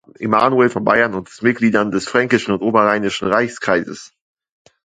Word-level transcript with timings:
Emanuel 0.19 0.69
von 0.71 0.83
Bayern 0.83 1.13
und 1.13 1.29
den 1.29 1.47
Mitgliedern 1.47 1.91
des 1.91 2.07
fränkischen 2.07 2.55
und 2.55 2.63
oberrheinischen 2.63 3.27
Reichskreises. 3.27 4.11